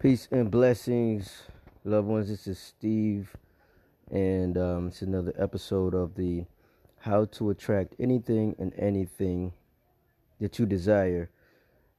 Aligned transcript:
Peace 0.00 0.28
and 0.30 0.48
blessings, 0.48 1.42
loved 1.82 2.06
ones. 2.06 2.28
This 2.28 2.46
is 2.46 2.56
Steve, 2.56 3.34
and 4.12 4.56
um, 4.56 4.86
it's 4.86 5.02
another 5.02 5.32
episode 5.36 5.92
of 5.92 6.14
the 6.14 6.44
How 7.00 7.24
to 7.24 7.50
Attract 7.50 7.96
Anything 7.98 8.54
and 8.60 8.72
Anything 8.78 9.54
That 10.38 10.56
You 10.56 10.66
Desire 10.66 11.30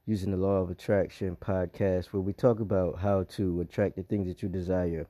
using 0.06 0.30
the 0.30 0.38
Law 0.38 0.62
of 0.62 0.70
Attraction 0.70 1.36
podcast, 1.36 2.06
where 2.06 2.22
we 2.22 2.32
talk 2.32 2.60
about 2.60 3.00
how 3.00 3.24
to 3.24 3.60
attract 3.60 3.96
the 3.96 4.02
things 4.02 4.28
that 4.28 4.42
you 4.42 4.48
desire 4.48 5.06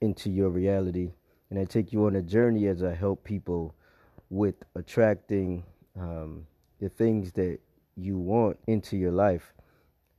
into 0.00 0.30
your 0.30 0.48
reality. 0.48 1.12
And 1.50 1.58
I 1.58 1.66
take 1.66 1.92
you 1.92 2.06
on 2.06 2.16
a 2.16 2.22
journey 2.22 2.66
as 2.66 2.82
I 2.82 2.94
help 2.94 3.24
people 3.24 3.74
with 4.30 4.54
attracting 4.74 5.64
um, 6.00 6.46
the 6.80 6.88
things 6.88 7.32
that 7.32 7.58
you 7.94 8.16
want 8.16 8.58
into 8.66 8.96
your 8.96 9.12
life. 9.12 9.52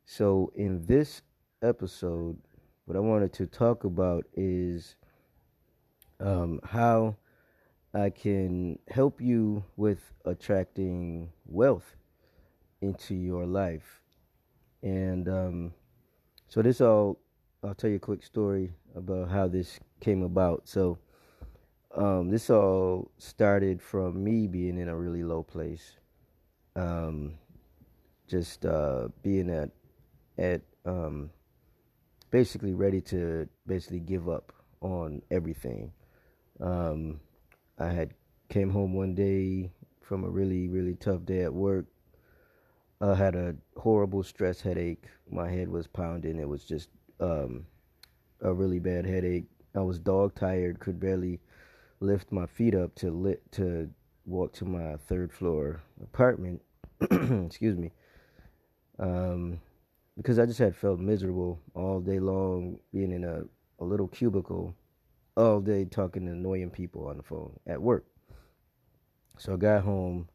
So, 0.05 0.51
in 0.55 0.85
this 0.85 1.23
episode, 1.63 2.37
what 2.85 2.97
I 2.97 2.99
wanted 2.99 3.33
to 3.33 3.47
talk 3.47 3.85
about 3.85 4.25
is 4.35 4.95
um, 6.19 6.59
how 6.63 7.15
I 7.93 8.09
can 8.09 8.77
help 8.89 9.21
you 9.21 9.63
with 9.77 9.99
attracting 10.25 11.29
wealth 11.45 11.95
into 12.81 13.15
your 13.15 13.45
life. 13.45 14.01
And 14.81 15.29
um, 15.29 15.73
so, 16.49 16.61
this 16.61 16.81
all, 16.81 17.19
I'll 17.63 17.73
tell 17.73 17.89
you 17.89 17.95
a 17.95 17.99
quick 17.99 18.23
story 18.23 18.73
about 18.95 19.29
how 19.29 19.47
this 19.47 19.79
came 20.01 20.23
about. 20.23 20.67
So, 20.67 20.97
um, 21.95 22.29
this 22.29 22.49
all 22.49 23.11
started 23.17 23.81
from 23.81 24.23
me 24.23 24.47
being 24.47 24.77
in 24.77 24.89
a 24.89 24.95
really 24.95 25.23
low 25.23 25.43
place. 25.43 25.97
Um, 26.75 27.35
just 28.27 28.65
uh, 28.65 29.09
being 29.21 29.49
at 29.49 29.69
at 30.37 30.61
um, 30.85 31.29
basically 32.33 32.73
ready 32.73 32.99
to 32.99 33.47
basically 33.67 33.99
give 33.99 34.27
up 34.27 34.51
on 34.81 35.21
everything. 35.29 35.91
Um, 36.59 37.19
I 37.77 37.89
had 37.89 38.15
came 38.49 38.71
home 38.71 38.95
one 38.95 39.13
day 39.13 39.69
from 40.01 40.23
a 40.23 40.29
really 40.29 40.67
really 40.67 40.95
tough 40.95 41.25
day 41.25 41.43
at 41.43 41.53
work. 41.53 41.85
I 42.99 43.13
had 43.13 43.35
a 43.35 43.55
horrible 43.77 44.23
stress 44.23 44.61
headache. 44.61 45.03
My 45.29 45.47
head 45.47 45.69
was 45.69 45.85
pounding. 45.85 46.39
It 46.39 46.49
was 46.49 46.63
just 46.63 46.89
um, 47.19 47.67
a 48.41 48.51
really 48.51 48.79
bad 48.79 49.05
headache. 49.05 49.45
I 49.75 49.81
was 49.81 49.99
dog 49.99 50.33
tired. 50.33 50.79
Could 50.79 50.99
barely 50.99 51.39
lift 51.99 52.31
my 52.31 52.47
feet 52.47 52.73
up 52.73 52.95
to 52.95 53.11
lit 53.11 53.43
to 53.51 53.91
walk 54.25 54.53
to 54.53 54.65
my 54.65 54.95
third 55.07 55.31
floor 55.31 55.83
apartment. 56.01 56.63
Excuse 57.01 57.77
me. 57.77 57.91
Um, 58.97 59.59
because 60.17 60.39
I 60.39 60.45
just 60.45 60.59
had 60.59 60.75
felt 60.75 60.99
miserable 60.99 61.59
all 61.73 61.99
day 61.99 62.19
long, 62.19 62.79
being 62.91 63.11
in 63.11 63.23
a, 63.23 63.43
a 63.79 63.85
little 63.85 64.07
cubicle 64.07 64.75
all 65.35 65.59
day 65.59 65.85
talking 65.85 66.25
to 66.27 66.31
annoying 66.31 66.69
people 66.69 67.07
on 67.07 67.17
the 67.17 67.23
phone 67.23 67.59
at 67.65 67.81
work. 67.81 68.05
So 69.37 69.53
I 69.53 69.57
got 69.57 69.83
home 69.83 70.29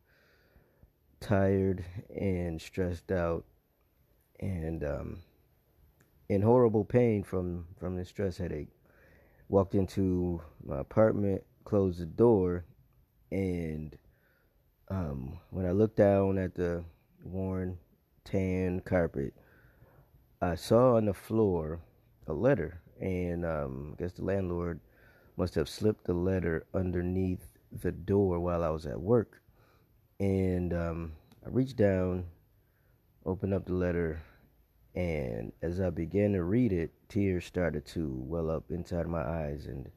tired 1.21 1.85
and 2.15 2.61
stressed 2.61 3.13
out 3.13 3.45
and 4.41 4.83
um, 4.85 5.19
in 6.29 6.43
horrible 6.43 6.85
pain 6.85 7.23
from, 7.23 7.67
from 7.79 7.97
the 7.97 8.05
stress 8.05 8.39
headache. 8.39 8.69
Walked 9.49 9.75
into 9.75 10.43
my 10.63 10.81
apartment, 10.81 11.43
closed 11.65 12.01
the 12.01 12.07
door, 12.07 12.67
and 13.31 13.97
um, 14.89 15.39
when 15.51 15.65
I 15.65 15.71
looked 15.71 15.97
down 15.97 16.37
at 16.37 16.55
the 16.55 16.85
worn 17.25 17.79
tan 18.25 18.81
carpet, 18.81 19.33
I 20.41 20.55
saw 20.55 20.95
on 20.95 21.07
the 21.07 21.15
floor 21.15 21.81
a 22.29 22.33
letter, 22.33 22.81
and 23.01 23.45
um, 23.45 23.95
I 23.95 24.03
guess 24.03 24.13
the 24.13 24.25
landlord 24.25 24.79
must 25.37 25.57
have 25.57 25.69
slipped 25.69 26.05
the 26.05 26.15
letter 26.15 26.65
underneath 26.73 27.59
the 27.73 27.91
door 27.91 28.39
while 28.39 28.63
I 28.63 28.69
was 28.69 28.87
at 28.87 29.01
work. 29.01 29.43
And 30.21 30.73
um, 30.73 31.13
I 31.45 31.49
reached 31.49 31.77
down, 31.77 32.27
opened 33.27 33.53
up 33.53 33.67
the 33.67 33.75
letter, 33.75 34.21
and 34.95 35.53
as 35.61 35.81
I 35.81 35.91
began 35.91 36.35
to 36.35 36.45
read 36.45 36.73
it, 36.73 36.93
tears 37.09 37.45
started 37.45 37.85
to 37.87 38.09
well 38.09 38.49
up 38.49 38.71
inside 38.71 39.09
my 39.09 39.23
eyes, 39.23 39.67
and 39.67 39.91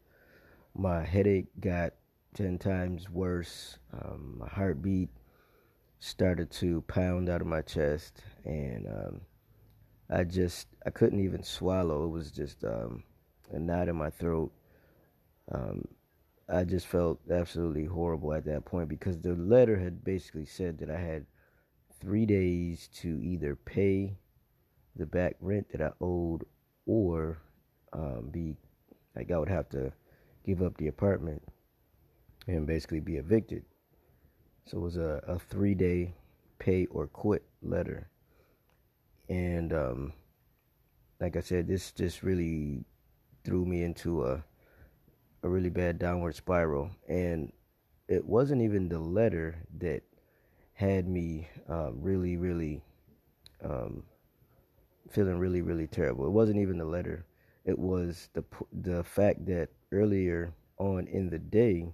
my 0.76 1.06
headache 1.06 1.50
got 1.60 1.94
10 2.34 2.58
times 2.58 3.12
worse. 3.12 3.78
Um, 3.94 4.38
my 4.40 4.48
heartbeat 4.48 5.10
started 6.00 6.50
to 6.50 6.82
pound 6.88 7.30
out 7.30 7.42
of 7.42 7.48
my 7.48 7.62
chest, 7.62 8.24
and 8.44 8.88
um, 8.88 9.22
I 10.12 10.26
just 10.26 10.68
I 10.86 10.90
couldn't 10.90 11.24
even 11.24 11.44
swallow. 11.44 12.04
It 12.04 12.10
was 12.10 12.32
just 12.32 12.64
um, 12.66 13.04
a 13.52 13.60
knot 13.60 13.88
in 13.88 13.96
my 13.96 14.10
throat. 14.10 14.52
Um, 15.52 15.88
I 16.50 16.66
just 16.66 16.88
felt 16.88 17.20
absolutely 17.32 17.86
horrible 17.86 18.34
at 18.34 18.46
that 18.46 18.66
point 18.66 18.90
because 18.90 19.18
the 19.18 19.36
letter 19.36 19.80
had 19.80 20.04
basically 20.04 20.46
said 20.46 20.80
that 20.80 20.90
I 20.90 21.00
had 21.00 21.26
three 22.02 22.26
days 22.26 22.90
to 22.96 23.22
either 23.24 23.56
pay 23.56 24.18
the 24.98 25.06
back 25.06 25.36
rent 25.40 25.68
that 25.72 25.82
I 25.82 25.92
owed 26.02 26.44
or 26.86 27.38
um, 27.94 28.30
be 28.32 28.58
like 29.16 29.32
I 29.32 29.38
would 29.38 29.50
have 29.50 29.70
to 29.70 29.94
give 30.46 30.62
up 30.62 30.76
the 30.76 30.88
apartment 30.88 31.42
and 32.48 32.68
basically 32.68 33.00
be 33.00 33.16
evicted. 33.16 33.64
So 34.66 34.78
it 34.78 34.82
was 34.82 34.98
a, 34.98 35.24
a 35.26 35.40
three 35.40 35.76
day 35.76 36.14
pay 36.60 36.86
or 36.88 37.08
quit 37.08 37.44
letter 37.62 38.11
and 39.32 39.72
um, 39.72 40.14
like 41.22 41.38
I 41.38 41.40
said, 41.40 41.68
this 41.68 41.94
just 41.94 42.22
really 42.22 42.84
threw 43.46 43.66
me 43.66 43.84
into 43.84 44.26
a 44.26 44.44
a 45.44 45.50
really 45.50 45.70
bad 45.70 45.98
downward 45.98 46.36
spiral, 46.36 46.92
and 47.08 47.52
it 48.10 48.26
wasn't 48.26 48.62
even 48.62 48.90
the 48.90 49.00
letter 49.00 49.56
that 49.80 50.04
had 50.74 51.08
me 51.08 51.48
uh, 51.70 51.92
really, 51.94 52.36
really 52.36 52.84
um, 53.64 54.04
feeling 55.10 55.40
really, 55.40 55.62
really 55.62 55.88
terrible. 55.88 56.26
It 56.26 56.32
wasn't 56.32 56.60
even 56.60 56.78
the 56.78 56.86
letter. 56.86 57.26
It 57.64 57.80
was 57.80 58.28
the 58.34 58.44
the 58.82 59.02
fact 59.04 59.46
that 59.46 59.70
earlier 59.94 60.54
on 60.78 61.08
in 61.08 61.30
the 61.30 61.40
day, 61.40 61.94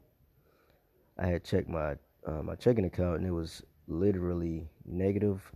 I 1.20 1.28
had 1.28 1.44
checked 1.44 1.70
my 1.70 1.98
uh, 2.26 2.42
my 2.42 2.56
checking 2.56 2.86
account, 2.86 3.18
and 3.18 3.28
it 3.28 3.32
was 3.32 3.62
literally 3.88 4.68
negative 4.86 5.52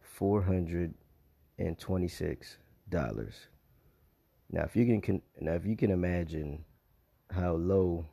four 0.00 0.42
hundred 0.42 0.94
and 1.58 1.78
twenty 1.78 2.08
six 2.08 2.58
dollars. 2.88 3.34
Now, 4.50 4.62
if 4.62 4.74
you 4.76 5.00
can, 5.00 5.22
now 5.40 5.52
if 5.52 5.66
you 5.66 5.76
can 5.76 5.90
imagine 5.90 6.64
how 7.30 7.52
low 7.54 8.06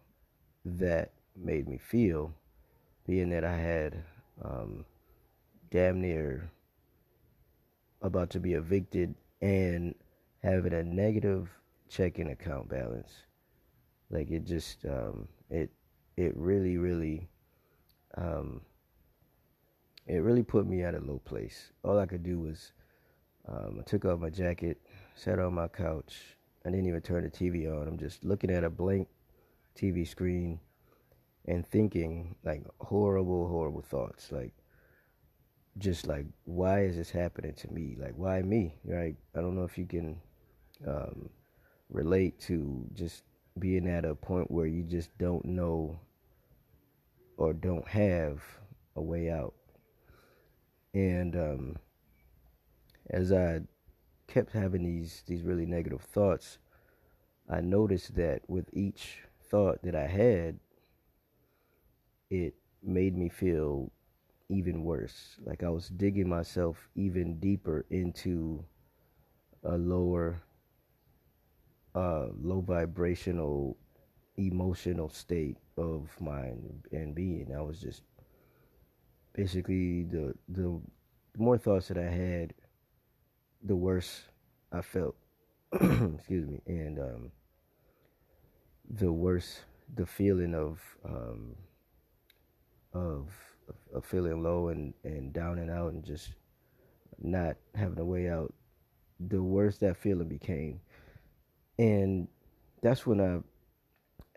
that 0.66 1.14
made 1.36 1.68
me 1.68 1.78
feel, 1.78 2.34
being 3.08 3.30
that 3.30 3.46
I 3.46 3.56
had 3.56 4.04
um, 4.44 4.86
damn 5.72 6.02
near 6.02 6.50
about 8.02 8.30
to 8.32 8.40
be 8.40 8.54
evicted 8.54 9.16
and 9.42 9.96
having 10.44 10.74
a 10.74 10.84
negative 10.84 11.50
checking 11.88 12.32
account 12.32 12.68
balance, 12.68 13.12
like 14.10 14.30
it 14.32 14.46
just 14.46 14.86
um, 14.86 15.28
it 15.50 15.70
it 16.18 16.36
really 16.36 16.78
really 16.78 17.28
um, 18.18 18.62
it 20.08 20.18
really 20.18 20.44
put 20.44 20.68
me 20.68 20.84
at 20.84 20.96
a 20.96 21.00
low 21.00 21.20
place. 21.26 21.72
All 21.84 21.98
I 22.00 22.06
could 22.06 22.24
do 22.24 22.40
was 22.40 22.74
um, 23.48 23.78
I 23.80 23.84
took 23.84 24.06
off 24.06 24.20
my 24.20 24.30
jacket, 24.30 24.80
sat 25.16 25.40
on 25.40 25.54
my 25.54 25.68
couch. 25.68 26.16
I 26.66 26.70
didn't 26.70 26.88
even 26.88 27.02
turn 27.02 27.24
the 27.24 27.30
TV 27.30 27.70
on. 27.70 27.88
I'm 27.88 27.98
just 27.98 28.26
looking 28.26 28.50
at 28.50 28.64
a 28.64 28.70
blank 28.70 29.08
TV 29.78 30.08
screen 30.08 30.60
and 31.48 31.66
thinking 31.66 32.36
like 32.44 32.64
horrible, 32.80 33.48
horrible 33.48 33.84
thoughts. 33.84 34.32
Like, 34.32 34.54
just 35.78 36.08
like, 36.08 36.26
why 36.46 36.84
is 36.84 36.96
this 36.96 37.12
happening 37.12 37.54
to 37.54 37.72
me? 37.72 37.98
Like, 38.00 38.14
why 38.16 38.42
me? 38.42 38.76
Right? 38.84 39.16
I 39.36 39.42
don't 39.42 39.56
know 39.56 39.64
if 39.64 39.78
you 39.78 39.86
can 39.86 40.20
um, 40.88 41.30
relate 41.90 42.40
to 42.42 42.86
just 42.94 43.24
being 43.60 43.88
at 43.88 44.06
a 44.06 44.16
point 44.16 44.50
where 44.50 44.66
you 44.66 44.84
just 44.84 45.16
don't 45.18 45.46
know 45.46 46.00
or 47.38 47.54
don't 47.54 47.88
have 47.88 48.42
a 48.96 49.02
way 49.02 49.30
out. 49.30 49.54
And 50.94 51.36
um, 51.36 51.76
as 53.10 53.32
I 53.32 53.62
kept 54.28 54.52
having 54.52 54.84
these 54.84 55.24
these 55.28 55.44
really 55.44 55.66
negative 55.66 56.02
thoughts, 56.02 56.58
I 57.50 57.62
noticed 57.62 58.16
that 58.16 58.42
with 58.48 58.70
each 58.74 59.20
thought 59.50 59.82
that 59.84 59.96
I 59.96 60.08
had, 60.08 60.60
it 62.30 62.56
made 62.84 63.18
me 63.18 63.30
feel 63.30 63.92
even 64.50 64.84
worse. 64.84 65.38
Like 65.44 65.64
I 65.64 65.70
was 65.70 65.90
digging 65.90 66.30
myself 66.30 66.90
even 66.96 67.40
deeper 67.40 67.86
into 67.90 68.64
a 69.64 69.78
lower, 69.78 70.42
uh, 71.94 72.28
low 72.42 72.62
vibrational, 72.62 73.78
emotional 74.38 75.10
state 75.10 75.58
of 75.78 76.10
mind 76.20 76.88
and 76.92 77.16
being. 77.16 77.54
I 77.56 77.62
was 77.62 77.80
just 77.80 78.04
basically 79.34 80.04
the 80.04 80.34
the 80.50 80.80
more 81.38 81.58
thoughts 81.58 81.88
that 81.90 81.98
I 81.98 82.10
had 82.10 82.54
the 83.66 83.76
worse 83.76 84.24
I 84.72 84.82
felt. 84.82 85.16
Excuse 85.74 86.48
me, 86.48 86.62
and 86.68 87.00
um, 87.00 87.32
the 88.90 89.12
worse 89.12 89.62
the 89.96 90.06
feeling 90.06 90.54
of 90.54 90.80
um, 91.04 91.56
of 92.94 93.30
of 93.94 94.06
feeling 94.06 94.44
low 94.44 94.70
and 94.70 94.94
and 95.04 95.34
down 95.34 95.60
and 95.60 95.70
out 95.70 95.94
and 95.94 96.04
just 96.04 96.30
not 97.20 97.56
having 97.74 98.00
a 98.00 98.06
way 98.06 98.30
out, 98.30 98.54
the 99.20 99.42
worse 99.42 99.78
that 99.80 99.98
feeling 99.98 100.28
became, 100.28 100.80
and 101.80 102.28
that's 102.82 103.06
when 103.06 103.20
I 103.20 103.40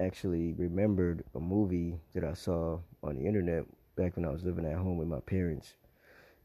actually 0.03 0.55
remembered 0.55 1.25
a 1.35 1.41
movie 1.41 1.99
that 2.15 2.25
I 2.25 2.33
saw 2.35 2.79
on 3.03 3.17
the 3.17 3.27
internet 3.27 3.65
back 3.97 4.17
when 4.17 4.25
I 4.25 4.31
was 4.31 4.45
living 4.45 4.65
at 4.65 4.79
home 4.79 4.97
with 4.97 5.09
my 5.09 5.21
parents. 5.21 5.75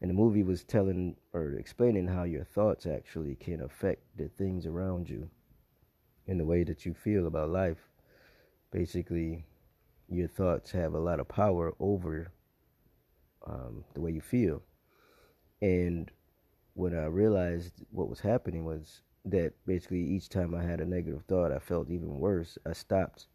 And 0.00 0.10
the 0.10 0.14
movie 0.14 0.42
was 0.42 0.64
telling 0.64 1.16
or 1.32 1.52
explaining 1.52 2.08
how 2.08 2.24
your 2.24 2.44
thoughts 2.44 2.86
actually 2.86 3.36
can 3.36 3.62
affect 3.62 4.02
the 4.16 4.28
things 4.28 4.66
around 4.66 5.08
you 5.08 5.30
and 6.26 6.38
the 6.38 6.44
way 6.44 6.64
that 6.64 6.84
you 6.84 6.94
feel 6.94 7.26
about 7.26 7.50
life. 7.50 7.88
Basically, 8.70 9.44
your 10.08 10.28
thoughts 10.28 10.72
have 10.72 10.94
a 10.94 10.98
lot 10.98 11.20
of 11.20 11.28
power 11.28 11.74
over 11.78 12.32
um, 13.46 13.84
the 13.94 14.00
way 14.00 14.10
you 14.10 14.20
feel. 14.20 14.62
And 15.62 16.10
when 16.74 16.94
I 16.94 17.06
realized 17.06 17.72
what 17.90 18.10
was 18.10 18.20
happening 18.20 18.64
was 18.64 19.02
that 19.24 19.52
basically 19.66 20.02
each 20.02 20.28
time 20.28 20.54
I 20.54 20.62
had 20.62 20.80
a 20.80 20.84
negative 20.84 21.22
thought, 21.26 21.52
I 21.52 21.58
felt 21.58 21.88
even 21.88 22.18
worse. 22.18 22.58
I 22.66 22.72
stopped 22.72 23.28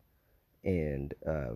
and 0.63 1.13
uh, 1.27 1.55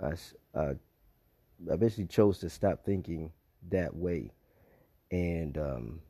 I, 0.00 0.14
I 0.58 1.76
basically 1.76 2.06
chose 2.06 2.38
to 2.38 2.48
stop 2.48 2.84
thinking 2.84 3.32
that 3.70 3.94
way. 3.94 4.30
And 5.10 5.58
um, 5.58 6.00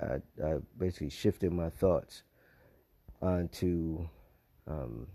I, 0.00 0.16
I, 0.44 0.54
basically 0.78 1.10
shifted 1.10 1.52
my 1.52 1.68
thoughts 1.68 2.22
onto 3.20 4.06
um, 4.66 5.06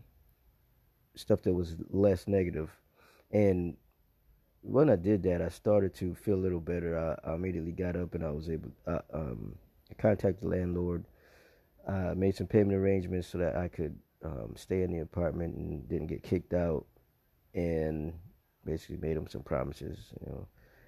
stuff 1.16 1.42
that 1.44 1.54
was 1.54 1.76
less 1.90 2.28
negative. 2.28 2.70
And 3.32 3.78
when 4.62 4.90
I 4.90 4.96
did 4.96 5.24
that, 5.24 5.42
I 5.42 5.50
started 5.50 5.94
to 5.96 6.14
feel 6.14 6.36
a 6.36 6.38
little 6.44 6.60
better. 6.60 7.18
I, 7.26 7.32
I 7.32 7.36
immediately 7.36 7.72
got 7.72 7.96
up 7.96 8.14
and 8.14 8.24
I 8.24 8.32
was 8.32 8.50
able 8.50 8.72
to 8.86 8.92
uh, 8.92 9.02
um, 9.14 9.56
contact 9.98 10.42
the 10.42 10.48
landlord. 10.48 11.06
I 11.88 12.14
made 12.14 12.36
some 12.36 12.48
payment 12.48 12.74
arrangements 12.74 13.28
so 13.28 13.38
that 13.40 13.56
I 13.56 13.68
could 13.68 13.98
um, 14.24 14.54
stay 14.56 14.84
in 14.84 14.92
the 14.92 15.00
apartment 15.00 15.56
and 15.56 15.88
didn't 15.90 16.08
get 16.08 16.24
kicked 16.24 16.54
out, 16.54 16.86
and 17.54 18.14
basically 18.66 18.98
made 18.98 19.18
him 19.18 19.28
some 19.28 19.42
promises. 19.42 19.98
You 20.22 20.32
know, 20.32 20.48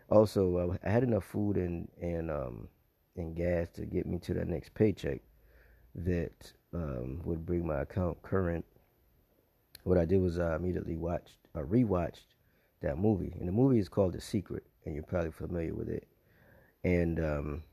also 0.10 0.78
I 0.84 0.90
had 0.90 1.04
enough 1.04 1.26
food 1.26 1.58
and 1.58 1.88
and 2.02 2.30
um, 2.32 2.68
and 3.16 3.36
gas 3.36 3.70
to 3.76 3.86
get 3.86 4.06
me 4.06 4.20
to 4.20 4.34
that 4.34 4.48
next 4.48 4.74
paycheck 4.74 5.22
that 5.96 6.54
um, 6.74 7.22
would 7.24 7.46
bring 7.46 7.66
my 7.66 7.82
account 7.82 8.22
current. 8.22 8.66
What 9.84 9.98
I 9.98 10.06
did 10.06 10.22
was 10.22 10.40
I 10.40 10.56
immediately 10.56 10.96
watched, 10.96 11.38
I 11.56 11.60
rewatched 11.60 12.26
that 12.82 12.98
movie, 12.98 13.36
and 13.38 13.48
the 13.48 13.52
movie 13.52 13.80
is 13.80 13.90
called 13.90 14.14
The 14.14 14.22
Secret, 14.22 14.64
and 14.86 14.96
you're 14.96 15.04
probably 15.04 15.32
familiar 15.32 15.74
with 15.74 15.90
it. 15.90 16.08
And 16.84 17.20
um, 17.20 17.64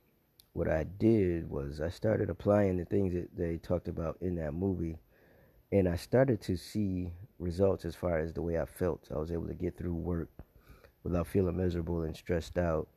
what 0.52 0.68
I 0.68 0.84
did 0.84 1.48
was 1.48 1.80
I 1.80 1.88
started 1.88 2.30
applying 2.30 2.76
the 2.76 2.84
things 2.84 3.14
that 3.14 3.36
they 3.36 3.58
talked 3.58 3.88
about 3.88 4.18
in 4.20 4.34
that 4.36 4.52
movie, 4.52 4.98
and 5.72 5.88
I 5.88 5.96
started 5.96 6.40
to 6.42 6.56
see 6.56 7.12
results 7.38 7.84
as 7.84 7.94
far 7.94 8.18
as 8.18 8.32
the 8.34 8.42
way 8.42 8.58
I 8.58 8.66
felt. 8.66 9.08
I 9.14 9.18
was 9.18 9.30
able 9.30 9.46
to 9.46 9.54
get 9.54 9.78
through 9.78 9.94
work 9.94 10.30
without 11.02 11.26
feeling 11.26 11.56
miserable 11.56 12.02
and 12.02 12.16
stressed 12.16 12.58
out, 12.58 12.88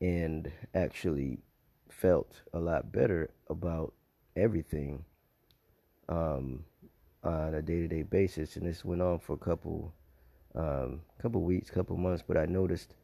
and 0.00 0.52
actually 0.74 1.38
felt 1.88 2.42
a 2.52 2.58
lot 2.58 2.92
better 2.92 3.30
about 3.48 3.94
everything 4.36 5.04
um, 6.08 6.64
on 7.24 7.54
a 7.54 7.62
day-to-day 7.62 8.02
basis. 8.02 8.56
And 8.56 8.66
this 8.66 8.84
went 8.84 9.00
on 9.00 9.18
for 9.18 9.32
a 9.32 9.38
couple, 9.38 9.94
um, 10.54 11.00
couple 11.20 11.42
weeks, 11.42 11.70
couple 11.70 11.96
months. 11.96 12.22
But 12.26 12.36
I 12.36 12.44
noticed 12.44 12.94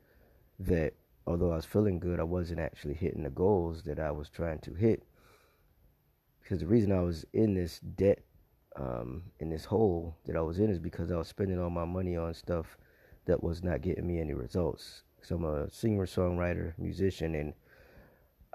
that 0.59 0.93
although 1.27 1.53
I 1.53 1.57
was 1.57 1.65
feeling 1.65 1.99
good, 1.99 2.21
I 2.21 2.25
wasn't 2.25 2.61
actually 2.61 2.95
hitting 2.95 3.23
the 3.23 3.31
goals 3.31 3.83
that 3.85 3.99
I 3.99 4.11
was 4.11 4.29
trying 4.29 4.59
to 4.61 4.75
hit. 4.75 5.05
Because 6.43 6.61
the 6.61 6.67
reason 6.67 6.93
I 6.93 7.01
was 7.01 7.25
in 7.33 7.55
this 7.55 7.79
debt, 7.79 8.19
um, 8.77 9.23
in 9.39 9.49
this 9.49 9.65
hole 9.65 10.17
that 10.27 10.37
I 10.37 10.43
was 10.43 10.59
in, 10.59 10.71
is 10.71 10.79
because 10.79 11.11
I 11.11 11.17
was 11.17 11.29
spending 11.29 11.59
all 11.59 11.71
my 11.71 11.85
money 11.85 12.17
on 12.17 12.35
stuff 12.35 12.77
that 13.27 13.43
was 13.43 13.63
not 13.63 13.83
getting 13.83 14.07
me 14.07 14.21
any 14.21 14.35
results. 14.35 15.03
So 15.23 15.37
I'm 15.37 15.45
a 15.45 15.71
singer, 15.71 16.07
songwriter, 16.07 16.75
musician, 16.79 17.35
and 17.35 17.55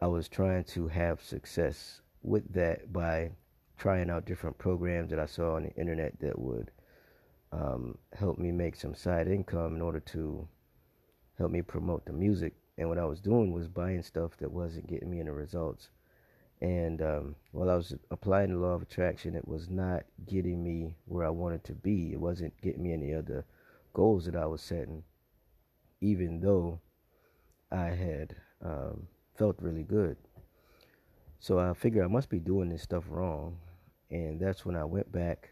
I 0.01 0.07
was 0.07 0.27
trying 0.27 0.65
to 0.65 0.87
have 0.89 1.23
success 1.23 2.01
with 2.21 2.53
that 2.53 2.91
by 2.91 3.31
trying 3.77 4.09
out 4.09 4.25
different 4.25 4.57
programs 4.57 5.09
that 5.11 5.19
I 5.19 5.25
saw 5.25 5.55
on 5.55 5.63
the 5.63 5.73
internet 5.75 6.19
that 6.19 6.37
would 6.37 6.71
um, 7.51 7.97
help 8.13 8.37
me 8.37 8.51
make 8.51 8.75
some 8.75 8.95
side 8.95 9.27
income 9.27 9.75
in 9.75 9.81
order 9.81 9.99
to 10.01 10.47
help 11.37 11.51
me 11.51 11.61
promote 11.61 12.05
the 12.05 12.13
music. 12.13 12.53
And 12.77 12.89
what 12.89 12.97
I 12.97 13.05
was 13.05 13.21
doing 13.21 13.51
was 13.51 13.67
buying 13.67 14.03
stuff 14.03 14.37
that 14.39 14.51
wasn't 14.51 14.87
getting 14.87 15.09
me 15.09 15.19
any 15.19 15.29
results. 15.29 15.89
And 16.61 17.01
um, 17.01 17.35
while 17.51 17.69
I 17.69 17.75
was 17.75 17.93
applying 18.11 18.51
the 18.51 18.57
law 18.57 18.73
of 18.73 18.81
attraction, 18.81 19.35
it 19.35 19.47
was 19.47 19.69
not 19.69 20.03
getting 20.27 20.63
me 20.63 20.95
where 21.05 21.25
I 21.25 21.29
wanted 21.29 21.63
to 21.65 21.73
be. 21.73 22.11
It 22.13 22.19
wasn't 22.19 22.59
getting 22.61 22.83
me 22.83 22.93
any 22.93 23.13
other 23.13 23.45
goals 23.93 24.25
that 24.25 24.35
I 24.35 24.45
was 24.45 24.61
setting, 24.61 25.03
even 26.01 26.39
though 26.39 26.79
I 27.71 27.87
had 27.87 28.35
um, 28.63 29.07
felt 29.35 29.57
really 29.59 29.83
good. 29.83 30.17
So 31.39 31.59
I 31.59 31.73
figured 31.73 32.03
I 32.03 32.07
must 32.07 32.29
be 32.29 32.39
doing 32.39 32.69
this 32.69 32.81
stuff 32.81 33.05
wrong. 33.09 33.57
And 34.09 34.39
that's 34.39 34.65
when 34.65 34.75
I 34.75 34.85
went 34.85 35.11
back, 35.11 35.51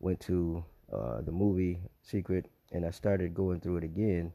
went 0.00 0.20
to 0.20 0.64
uh, 0.92 1.20
the 1.22 1.32
movie 1.32 1.78
Secret, 2.02 2.50
and 2.72 2.84
I 2.84 2.90
started 2.90 3.34
going 3.34 3.60
through 3.60 3.78
it 3.78 3.84
again. 3.84 4.32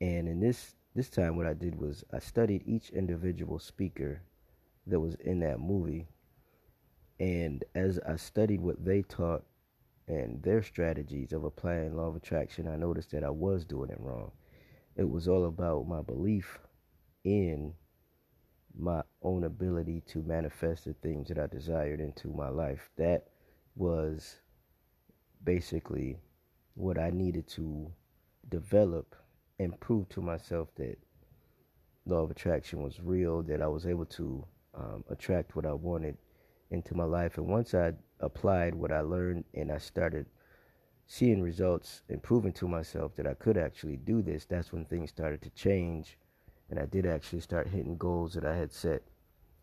And 0.00 0.28
in 0.28 0.40
this 0.40 0.74
this 0.94 1.10
time, 1.10 1.36
what 1.36 1.46
I 1.46 1.52
did 1.52 1.78
was 1.78 2.04
I 2.12 2.18
studied 2.18 2.62
each 2.66 2.88
individual 2.90 3.58
speaker 3.58 4.22
that 4.86 4.98
was 4.98 5.14
in 5.16 5.40
that 5.40 5.60
movie. 5.60 6.06
And 7.20 7.62
as 7.74 7.98
I 8.06 8.16
studied 8.16 8.60
what 8.60 8.82
they 8.82 9.02
taught 9.02 9.44
and 10.08 10.42
their 10.42 10.62
strategies 10.62 11.32
of 11.32 11.44
applying 11.44 11.96
law 11.96 12.08
of 12.08 12.16
attraction, 12.16 12.68
I 12.68 12.76
noticed 12.76 13.10
that 13.10 13.24
I 13.24 13.30
was 13.30 13.64
doing 13.64 13.90
it 13.90 14.00
wrong. 14.00 14.30
It 14.96 15.08
was 15.08 15.28
all 15.28 15.46
about 15.46 15.88
my 15.88 16.02
belief 16.02 16.58
in 17.24 17.74
my 18.78 19.02
own 19.22 19.44
ability 19.44 20.02
to 20.06 20.22
manifest 20.22 20.84
the 20.84 20.94
things 20.94 21.28
that 21.28 21.38
I 21.38 21.46
desired 21.46 22.00
into 22.00 22.28
my 22.28 22.48
life. 22.48 22.90
That 22.96 23.24
was 23.74 24.36
basically 25.44 26.18
what 26.74 26.98
I 26.98 27.10
needed 27.10 27.48
to 27.48 27.90
develop 28.48 29.14
and 29.58 29.78
prove 29.80 30.08
to 30.10 30.20
myself 30.20 30.68
that 30.76 30.96
law 32.04 32.22
of 32.22 32.30
attraction 32.30 32.82
was 32.82 33.00
real, 33.02 33.42
that 33.42 33.62
I 33.62 33.66
was 33.66 33.86
able 33.86 34.06
to 34.06 34.46
um, 34.74 35.04
attract 35.10 35.56
what 35.56 35.66
I 35.66 35.72
wanted 35.72 36.16
into 36.70 36.94
my 36.94 37.04
life. 37.04 37.38
And 37.38 37.46
once 37.46 37.74
I 37.74 37.92
applied 38.20 38.74
what 38.74 38.92
I 38.92 39.00
learned 39.00 39.44
and 39.54 39.70
I 39.70 39.78
started 39.78 40.26
seeing 41.06 41.40
results 41.40 42.02
and 42.08 42.22
proving 42.22 42.52
to 42.54 42.66
myself 42.68 43.14
that 43.16 43.26
I 43.26 43.34
could 43.34 43.56
actually 43.56 43.96
do 43.96 44.22
this, 44.22 44.44
that's 44.44 44.72
when 44.72 44.84
things 44.84 45.10
started 45.10 45.42
to 45.42 45.50
change 45.50 46.18
and 46.70 46.78
I 46.78 46.86
did 46.86 47.06
actually 47.06 47.40
start 47.40 47.68
hitting 47.68 47.96
goals 47.96 48.34
that 48.34 48.44
I 48.44 48.56
had 48.56 48.72
set. 48.72 49.02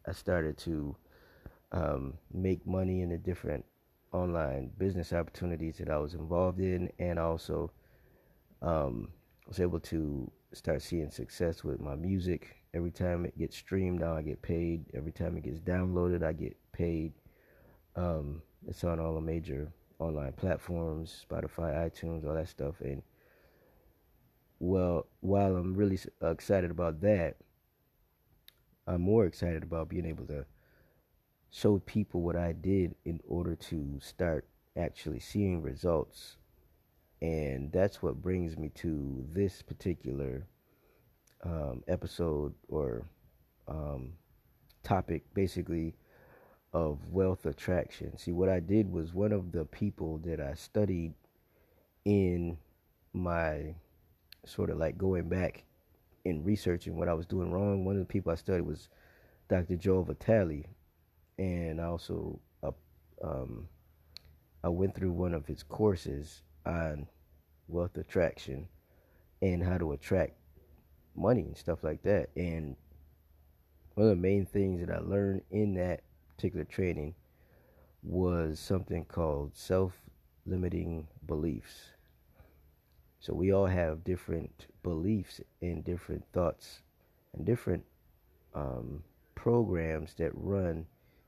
I 0.08 0.12
started 0.12 0.58
to 0.60 0.96
um, 1.72 2.14
make 2.34 2.66
money 2.66 3.02
in 3.02 3.10
the 3.10 3.18
different 3.18 3.66
online 4.14 4.72
business 4.78 5.12
opportunities 5.12 5.78
that 5.78 5.90
I 5.90 5.98
was 5.98 6.14
involved 6.14 6.60
in, 6.60 6.90
and 7.00 7.18
also 7.18 7.72
um, 8.62 9.10
was 9.48 9.60
able 9.60 9.80
to 9.80 10.32
start 10.54 10.82
seeing 10.82 11.10
success 11.10 11.64
with 11.64 11.82
my 11.82 11.96
music. 11.96 12.56
Every 12.74 12.92
time 12.92 13.26
it 13.26 13.38
gets 13.38 13.58
streamed, 13.58 14.00
now 14.00 14.16
I 14.16 14.22
get 14.22 14.42
paid. 14.42 14.86
Every 14.94 15.12
time 15.12 15.38
it 15.38 15.44
gets 15.44 15.60
downloaded, 15.60 16.24
I 16.24 16.34
get 16.34 16.56
paid. 16.72 17.14
Um, 17.96 18.42
it's 18.68 18.84
on 18.84 19.00
all 19.00 19.16
the 19.16 19.22
major 19.22 19.72
online 20.00 20.34
platforms, 20.34 21.26
Spotify, 21.30 21.90
iTunes, 21.90 22.26
all 22.26 22.34
that 22.34 22.50
stuff, 22.50 22.76
and 22.82 23.04
well, 24.60 25.08
while 25.20 25.56
I'm 25.58 25.76
really 25.76 26.00
excited 26.22 26.72
about 26.72 27.02
that, 27.02 27.36
I'm 28.88 29.02
more 29.02 29.26
excited 29.26 29.64
about 29.64 29.90
being 29.90 30.06
able 30.06 30.26
to 30.28 30.46
show 31.52 31.80
people 31.80 32.22
what 32.22 32.36
I 32.36 32.54
did 32.54 32.96
in 33.06 33.20
order 33.28 33.56
to 33.56 34.00
start 34.02 34.48
actually 34.78 35.20
seeing 35.20 35.62
results. 35.62 36.38
And 37.22 37.72
that's 37.72 38.02
what 38.02 38.22
brings 38.22 38.58
me 38.58 38.70
to 38.76 39.26
this 39.32 39.62
particular 39.62 40.48
um, 41.44 41.84
episode 41.88 42.54
or 42.68 43.06
um, 43.68 44.14
topic, 44.84 45.24
basically, 45.34 45.96
of 46.74 47.00
wealth 47.10 47.46
attraction. 47.46 48.18
See, 48.18 48.32
what 48.32 48.50
I 48.50 48.60
did 48.60 48.92
was 48.92 49.14
one 49.14 49.32
of 49.32 49.52
the 49.52 49.66
people 49.66 50.18
that 50.26 50.40
I 50.40 50.54
studied 50.56 51.14
in 52.06 52.58
my 53.14 53.76
sort 54.46 54.70
of 54.70 54.78
like 54.78 54.98
going 54.98 55.30
back 55.30 55.64
and 56.26 56.46
researching 56.46 56.98
what 56.98 57.10
I 57.10 57.14
was 57.14 57.26
doing 57.26 57.52
wrong. 57.52 57.86
One 57.86 57.96
of 57.96 58.00
the 58.00 58.06
people 58.12 58.32
I 58.32 58.36
studied 58.36 58.66
was 58.66 58.90
Dr. 59.50 59.76
Joe 59.76 60.02
Vitale, 60.02 60.66
and 61.38 61.80
I 61.80 61.86
also 61.86 62.40
um, 63.24 63.68
I 64.64 64.70
went 64.70 64.96
through 64.96 65.12
one 65.12 65.34
of 65.34 65.46
his 65.46 65.64
courses 65.64 66.42
on 66.66 67.08
wealth 67.68 67.98
attraction 67.98 68.68
and 69.42 69.64
how 69.64 69.78
to 69.78 69.94
attract 69.94 70.34
money 71.16 71.42
and 71.42 71.58
stuff 71.58 71.84
like 71.84 72.04
that. 72.04 72.30
And 72.36 72.76
one 73.96 74.08
of 74.08 74.16
the 74.16 74.22
main 74.22 74.46
things 74.46 74.86
that 74.86 74.94
I 74.94 75.00
learned 75.00 75.44
in 75.52 75.76
that 75.76 76.02
particular 76.36 76.66
training 76.66 77.16
was 78.02 78.60
something 78.60 79.06
called 79.06 79.56
self 79.56 79.94
limiting 80.46 81.08
beliefs. 81.26 81.92
So 83.20 83.34
we 83.34 83.54
all 83.54 83.68
have 83.68 84.04
different 84.04 84.68
beliefs 84.84 85.40
and 85.62 85.84
different 85.84 86.26
thoughts 86.34 86.82
and 87.34 87.46
different 87.46 87.84
um, 88.54 89.04
programs 89.36 90.14
that 90.16 90.32
run 90.34 90.86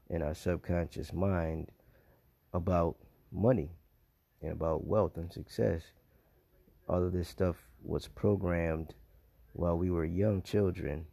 in 0.09 0.21
our 0.21 0.35
subconscious 0.35 1.13
mind 1.13 1.71
about 2.53 2.97
money 3.31 3.69
and 4.41 4.51
about 4.51 4.85
wealth 4.85 5.17
and 5.17 5.31
success. 5.31 5.81
All 6.87 7.03
of 7.03 7.13
this 7.13 7.29
stuff 7.29 7.55
was 7.83 8.07
programmed 8.07 8.93
while 9.53 9.77
we 9.77 9.89
were 9.89 10.05
young 10.05 10.41
children, 10.41 11.05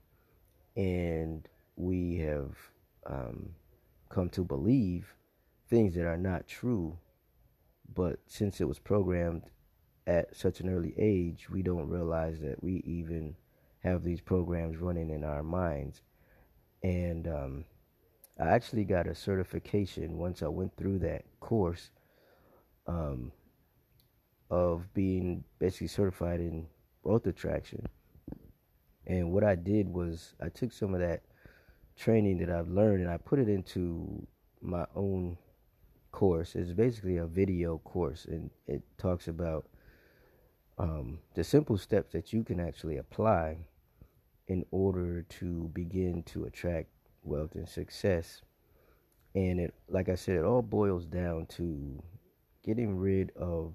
and 0.76 1.49
we 1.76 2.18
have 2.18 2.56
um, 3.06 3.50
come 4.12 4.28
to 4.31 4.45
believe 4.45 5.14
things 5.69 5.95
that 5.95 6.07
are 6.07 6.19
not 6.19 6.47
true. 6.47 6.99
But 7.95 8.21
since 8.26 8.61
it 8.61 8.69
was 8.69 8.78
programmed 8.78 9.42
at 10.07 10.37
such 10.37 10.61
an 10.61 10.69
early 10.69 10.95
age, 10.99 11.49
we 11.50 11.62
don't 11.62 11.88
realize 11.88 12.40
that 12.40 12.62
we 12.62 12.83
even 12.85 13.37
have 13.81 14.02
these 14.02 14.21
programs 14.21 14.78
running 14.78 15.11
in 15.11 15.25
our 15.25 15.42
minds. 15.42 16.02
And 16.83 17.26
um, 17.26 17.64
I 18.38 18.49
actually 18.49 18.85
got 18.85 19.07
a 19.07 19.14
certification 19.14 20.19
once 20.19 20.42
I 20.42 20.49
went 20.49 20.76
through 20.76 21.00
that 21.00 21.25
course 21.40 21.90
um, 22.87 23.33
of 24.50 24.92
being 24.95 25.45
basically 25.59 25.88
certified 25.88 26.40
in 26.40 26.66
wealth 27.02 27.26
attraction. 27.26 27.87
And 29.07 29.33
what 29.33 29.45
I 29.45 29.54
did 29.54 29.88
was 29.88 30.35
I 30.40 30.49
took 30.49 30.73
some 30.73 30.95
of 30.95 31.00
that 31.00 31.23
training 31.96 32.38
that 32.38 32.50
I've 32.50 32.68
learned 32.68 33.02
and 33.02 33.11
I 33.11 33.16
put 33.16 33.38
it 33.38 33.49
into 33.49 34.26
my 34.61 34.87
own 34.94 35.37
course. 36.11 36.54
It's 36.54 36.72
basically 36.72 37.16
a 37.16 37.26
video 37.26 37.78
course 37.78 38.26
and 38.26 38.50
it 38.66 38.82
talks 38.99 39.28
about 39.28 39.66
um, 40.78 41.18
the 41.34 41.44
simple 41.44 41.76
steps 41.76 42.12
that 42.12 42.32
you 42.32 42.44
can 42.44 42.61
actually 42.61 42.99
apply 42.99 43.58
in 44.49 44.64
order 44.70 45.22
to 45.22 45.70
begin 45.72 46.22
to 46.25 46.44
attract 46.44 46.88
wealth 47.22 47.54
and 47.54 47.68
success. 47.68 48.42
And 49.34 49.61
it, 49.61 49.75
like 49.88 50.08
I 50.08 50.14
said, 50.14 50.37
it 50.37 50.44
all 50.44 50.62
boils 50.62 51.06
down 51.06 51.46
to 51.56 52.02
getting 52.64 52.96
rid 52.96 53.30
of 53.37 53.72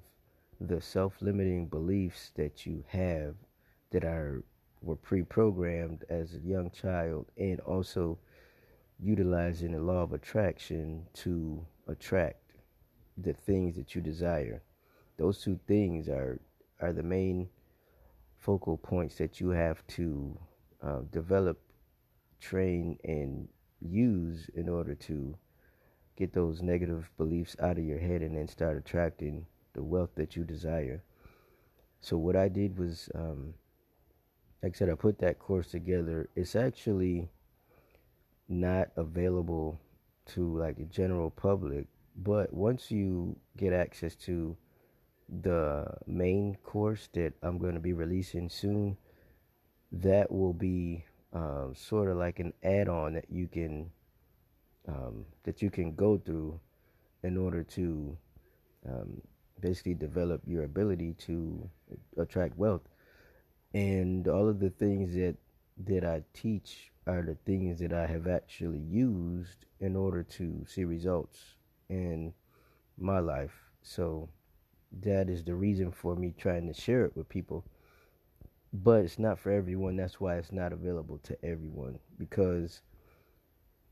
the 0.60 0.82
self-limiting 0.82 1.68
beliefs 1.68 2.32
that 2.36 2.66
you 2.66 2.84
have 2.90 3.36
that 3.92 4.04
are 4.04 4.44
were 4.82 4.96
pre-programmed 4.96 6.04
as 6.10 6.34
a 6.34 6.48
young 6.48 6.70
child 6.72 7.26
and 7.38 7.60
also 7.62 8.18
utilizing 9.00 9.72
the 9.72 9.80
law 9.80 10.02
of 10.04 10.14
attraction 10.14 11.06
to 11.14 11.66
attract 11.88 12.54
the 13.18 13.34
things 13.34 13.76
that 13.76 13.96
you 13.96 14.02
desire 14.02 14.62
those 15.18 15.42
two 15.42 15.60
things 15.68 16.08
are 16.08 16.40
are 16.80 16.94
the 16.94 17.04
main 17.04 17.50
focal 18.38 18.78
points 18.78 19.16
that 19.16 19.42
you 19.42 19.50
have 19.50 19.86
to 19.88 20.38
uh, 20.84 21.02
develop 21.12 21.60
train 22.40 22.98
and 23.04 23.48
use 23.82 24.50
in 24.56 24.70
order 24.70 24.94
to 24.94 25.36
get 26.16 26.34
those 26.34 26.62
negative 26.62 27.10
beliefs 27.18 27.56
out 27.60 27.78
of 27.78 27.84
your 27.84 28.00
head 28.00 28.22
and 28.22 28.38
then 28.38 28.48
start 28.48 28.78
attracting 28.78 29.46
the 29.74 29.84
wealth 29.84 30.10
that 30.16 30.36
you 30.36 30.44
desire. 30.44 31.04
So 32.00 32.18
what 32.18 32.36
I 32.36 32.48
did 32.48 32.78
was, 32.78 33.10
um, 33.14 33.54
like 34.64 34.76
I 34.76 34.78
said, 34.78 34.90
I 34.90 34.96
put 34.96 35.20
that 35.20 35.40
course 35.40 35.68
together. 35.72 36.30
It's 36.36 36.56
actually 36.56 37.30
not 38.50 38.90
available 38.96 39.80
to 40.34 40.58
like 40.58 40.78
the 40.78 40.86
general 40.86 41.30
public, 41.30 41.88
but 42.16 42.54
once 42.54 42.92
you 42.92 43.38
get 43.56 43.74
access 43.74 44.16
to 44.16 44.58
the 45.42 45.86
main 46.06 46.58
course 46.64 47.10
that 47.14 47.34
I'm 47.44 47.58
going 47.58 47.76
to 47.76 47.80
be 47.80 47.94
releasing 47.94 48.50
soon, 48.50 48.98
that 49.92 50.32
will 50.32 50.54
be 50.54 51.06
um, 51.34 51.74
sort 51.76 52.10
of 52.10 52.18
like 52.18 52.40
an 52.40 52.54
add-on 52.64 53.14
that 53.14 53.26
you 53.30 53.48
can 53.48 53.92
um, 54.88 55.26
that 55.44 55.62
you 55.62 55.70
can 55.70 55.94
go 55.96 56.18
through 56.18 56.60
in 57.24 57.38
order 57.38 57.62
to 57.64 58.18
um, 58.88 59.22
basically 59.60 59.94
develop 59.94 60.42
your 60.48 60.64
ability 60.64 61.14
to 61.20 61.70
attract 62.18 62.58
wealth. 62.58 62.82
And 63.78 64.28
all 64.28 64.50
of 64.50 64.60
the 64.60 64.70
things 64.72 65.14
that 65.14 65.36
that 65.86 66.04
I 66.04 66.24
teach 66.34 66.92
are 67.06 67.22
the 67.22 67.38
things 67.46 67.80
that 67.80 67.94
I 67.94 68.08
have 68.08 68.28
actually 68.28 68.80
used 68.80 69.66
in 69.80 69.96
order 69.96 70.24
to 70.24 70.66
see 70.68 70.84
results 70.84 71.40
in 71.88 72.34
my 72.98 73.20
life. 73.20 73.56
So 73.84 74.30
that 75.04 75.30
is 75.30 75.44
the 75.44 75.54
reason 75.54 75.92
for 75.92 76.16
me 76.16 76.34
trying 76.38 76.68
to 76.68 76.74
share 76.74 77.06
it 77.06 77.16
with 77.16 77.30
people 77.30 77.66
but 78.74 79.04
it's 79.04 79.20
not 79.20 79.40
for 79.40 79.52
everyone. 79.52 79.96
That's 79.96 80.20
why 80.20 80.36
it's 80.36 80.52
not 80.52 80.74
available 80.74 81.20
to 81.24 81.46
everyone 81.46 82.00
because 82.18 82.82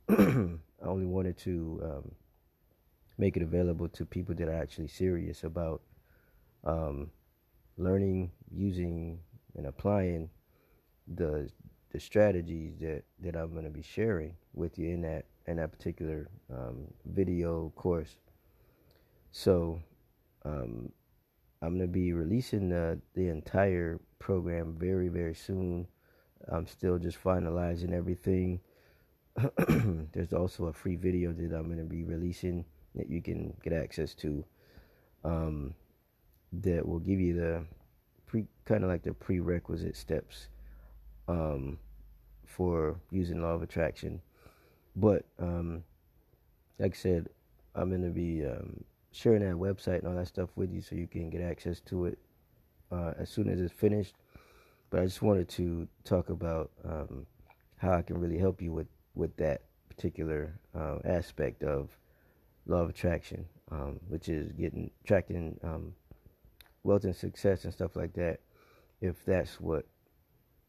I 0.09 0.57
only 0.81 1.05
wanted 1.05 1.37
to 1.39 1.81
um, 1.83 2.11
make 3.17 3.37
it 3.37 3.43
available 3.43 3.87
to 3.89 4.05
people 4.05 4.35
that 4.35 4.47
are 4.47 4.61
actually 4.61 4.87
serious 4.87 5.43
about 5.43 5.81
um, 6.63 7.11
learning, 7.77 8.31
using, 8.51 9.19
and 9.55 9.67
applying 9.67 10.29
the 11.07 11.49
the 11.91 11.99
strategies 11.99 12.77
that, 12.79 13.03
that 13.21 13.37
I'm 13.37 13.53
going 13.53 13.63
to 13.63 13.69
be 13.69 13.81
sharing 13.81 14.35
with 14.53 14.77
you 14.77 14.89
in 14.89 15.01
that 15.03 15.25
in 15.47 15.57
that 15.57 15.71
particular 15.71 16.27
um, 16.51 16.87
video 17.05 17.71
course. 17.75 18.17
So 19.31 19.81
um, 20.43 20.91
I'm 21.61 21.77
going 21.77 21.87
to 21.87 21.87
be 21.87 22.13
releasing 22.13 22.69
the 22.69 22.99
the 23.13 23.29
entire 23.29 23.99
program 24.19 24.75
very, 24.77 25.07
very 25.07 25.35
soon. 25.35 25.87
I'm 26.49 26.67
still 26.67 26.97
just 26.97 27.23
finalizing 27.23 27.93
everything. 27.93 28.59
There's 30.13 30.33
also 30.33 30.65
a 30.65 30.73
free 30.73 30.95
video 30.95 31.31
that 31.33 31.53
I'm 31.53 31.65
going 31.65 31.77
to 31.77 31.83
be 31.83 32.03
releasing 32.03 32.65
that 32.95 33.09
you 33.09 33.21
can 33.21 33.53
get 33.63 33.73
access 33.73 34.13
to 34.15 34.43
um, 35.23 35.73
that 36.53 36.87
will 36.87 36.99
give 36.99 37.19
you 37.19 37.33
the 37.33 37.65
pre 38.25 38.45
kind 38.65 38.83
of 38.83 38.89
like 38.89 39.03
the 39.03 39.13
prerequisite 39.13 39.95
steps 39.95 40.47
um, 41.27 41.77
for 42.45 42.99
using 43.11 43.41
law 43.41 43.53
of 43.53 43.63
attraction. 43.63 44.21
But 44.95 45.25
um, 45.39 45.83
like 46.79 46.93
I 46.93 46.97
said, 46.97 47.29
I'm 47.73 47.89
to 48.01 48.09
be 48.09 48.45
um, 48.45 48.83
sharing 49.11 49.41
that 49.41 49.55
website 49.55 49.99
and 49.99 50.07
all 50.07 50.15
that 50.15 50.27
stuff 50.27 50.49
with 50.55 50.71
you 50.71 50.81
so 50.81 50.95
you 50.95 51.07
can 51.07 51.29
get 51.29 51.41
access 51.41 51.79
to 51.81 52.05
it 52.05 52.17
uh, 52.91 53.13
as 53.17 53.29
soon 53.29 53.49
as 53.49 53.59
it's 53.59 53.73
finished. 53.73 54.15
But 54.89 55.01
I 55.01 55.05
just 55.05 55.21
wanted 55.21 55.49
to 55.49 55.87
talk 56.03 56.29
about 56.29 56.71
um, 56.83 57.25
how 57.77 57.93
I 57.93 58.01
can 58.01 58.17
really 58.19 58.37
help 58.37 58.61
you 58.61 58.71
with, 58.71 58.87
with 59.15 59.35
that 59.37 59.61
particular 59.89 60.59
uh, 60.77 60.99
aspect 61.03 61.63
of 61.63 61.89
law 62.65 62.81
of 62.81 62.89
attraction, 62.89 63.45
um, 63.71 63.99
which 64.07 64.29
is 64.29 64.51
getting 64.53 64.91
attracting 65.03 65.59
um, 65.63 65.93
wealth 66.85 67.03
and 67.03 67.15
success 67.15 67.63
and 67.63 67.73
stuff 67.73 67.95
like 67.95 68.13
that. 68.13 68.39
If 69.01 69.25
that's 69.25 69.59
what 69.59 69.85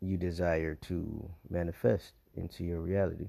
you 0.00 0.16
desire 0.16 0.74
to 0.74 1.30
manifest 1.48 2.14
into 2.34 2.64
your 2.64 2.80
reality. 2.80 3.28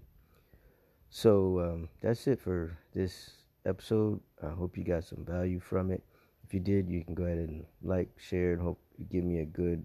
So 1.10 1.60
um, 1.60 1.90
that's 2.02 2.28
it 2.28 2.40
for 2.40 2.78
this 2.94 3.32
episode. 3.66 4.20
I 4.44 4.50
hope 4.50 4.78
you 4.78 4.84
got 4.84 5.04
some 5.04 5.24
value 5.24 5.60
from 5.60 5.92
it. 5.92 6.04
If 6.46 6.54
you 6.54 6.60
did, 6.60 6.90
you 6.90 7.04
can 7.04 7.14
go 7.14 7.24
ahead 7.24 7.38
and 7.38 7.66
like, 7.84 8.10
share, 8.18 8.54
and 8.54 8.62
hope 8.62 8.80
you 8.98 9.06
give 9.06 9.24
me 9.24 9.40
a 9.40 9.46
good, 9.46 9.84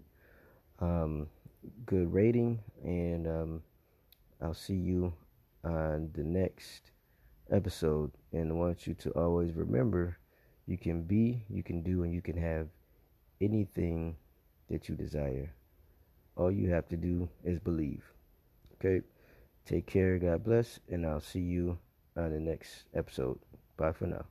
um, 0.79 1.27
good 1.87 2.13
rating. 2.13 2.61
And 2.85 3.27
um, 3.27 3.63
I'll 4.41 4.55
see 4.55 4.75
you 4.75 5.13
on 5.65 6.11
the 6.15 6.25
next 6.25 6.93
episode. 7.51 8.13
And 8.33 8.51
I 8.51 8.55
want 8.55 8.87
you 8.87 8.95
to 8.95 9.11
always 9.11 9.55
remember, 9.55 10.19
you 10.67 10.79
can 10.79 11.03
be, 11.03 11.45
you 11.49 11.63
can 11.63 11.83
do, 11.83 12.05
and 12.05 12.13
you 12.13 12.23
can 12.23 12.37
have 12.37 12.69
anything 13.43 14.17
that 14.71 14.89
you 14.89 14.95
desire. 14.95 15.53
All 16.37 16.51
you 16.51 16.71
have 16.71 16.89
to 16.89 16.97
do 16.97 17.29
is 17.45 17.59
believe. 17.59 18.05
Okay. 18.75 19.05
Take 19.67 19.87
care. 19.87 20.19
God 20.19 20.45
bless. 20.45 20.81
And 20.89 21.07
I'll 21.07 21.21
see 21.21 21.41
you 21.41 21.79
on 22.17 22.31
the 22.31 22.41
next 22.41 22.85
episode. 22.95 23.39
Bye 23.77 23.93
for 23.93 24.07
now. 24.07 24.25